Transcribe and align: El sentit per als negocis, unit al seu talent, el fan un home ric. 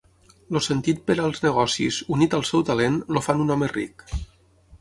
El 0.51 0.61
sentit 0.67 1.03
per 1.09 1.17
als 1.25 1.43
negocis, 1.43 2.01
unit 2.17 2.35
al 2.39 2.47
seu 2.53 2.65
talent, 2.71 2.99
el 3.17 3.23
fan 3.27 3.45
un 3.45 3.57
home 3.57 3.71
ric. 3.75 4.07